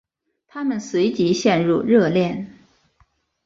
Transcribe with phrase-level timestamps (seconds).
[0.47, 2.51] 他们随即陷入热恋。